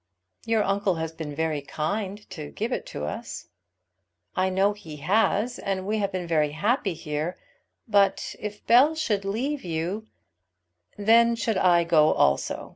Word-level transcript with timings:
"Your 0.47 0.63
uncle 0.63 0.95
has 0.95 1.11
been 1.11 1.35
very 1.35 1.61
kind 1.61 2.27
to 2.31 2.49
give 2.49 2.71
it 2.73 2.87
to 2.87 3.05
us." 3.05 3.49
"I 4.35 4.49
know 4.49 4.73
he 4.73 4.95
has; 4.95 5.59
and 5.59 5.85
we 5.85 5.99
have 5.99 6.11
been 6.11 6.25
very 6.25 6.53
happy 6.53 6.95
here. 6.95 7.37
But 7.87 8.33
if 8.39 8.65
Bell 8.65 8.95
should 8.95 9.25
leave 9.25 9.63
you" 9.63 10.07
"Then 10.97 11.35
should 11.35 11.57
I 11.59 11.83
go 11.83 12.13
also. 12.13 12.69